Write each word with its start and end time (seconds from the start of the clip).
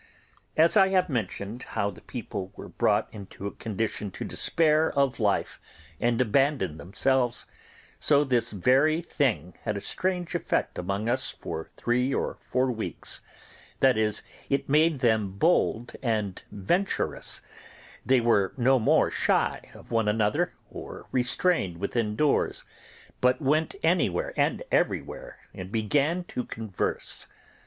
As 0.57 0.75
I 0.75 0.87
have 0.87 1.09
mentioned 1.09 1.61
how 1.61 1.91
the 1.91 2.01
people 2.01 2.51
were 2.55 2.67
brought 2.69 3.07
into 3.13 3.45
a 3.45 3.51
condition 3.53 4.09
to 4.09 4.25
despair 4.25 4.91
of 4.91 5.19
life 5.19 5.59
and 6.01 6.19
abandon 6.19 6.79
themselves, 6.79 7.45
so 7.99 8.23
this 8.23 8.49
very 8.49 9.03
thing 9.03 9.59
had 9.61 9.77
a 9.77 9.81
strange 9.81 10.33
effect 10.33 10.79
among 10.79 11.07
us 11.07 11.29
for 11.29 11.69
three 11.77 12.15
or 12.15 12.39
four 12.41 12.71
weeks; 12.71 13.21
that 13.79 13.95
is, 13.95 14.23
it 14.49 14.67
made 14.67 15.01
them 15.01 15.33
bold 15.33 15.95
and 16.01 16.41
venturous: 16.51 17.39
they 18.03 18.19
were 18.21 18.55
no 18.57 18.79
more 18.79 19.11
shy 19.11 19.69
of 19.75 19.91
one 19.91 20.07
another, 20.07 20.55
or 20.71 21.05
restrained 21.11 21.77
within 21.77 22.15
doors, 22.15 22.65
but 23.21 23.39
went 23.39 23.75
anywhere 23.83 24.33
and 24.35 24.63
everywhere, 24.71 25.37
and 25.53 25.71
began 25.71 26.23
to 26.23 26.43
converse. 26.43 27.27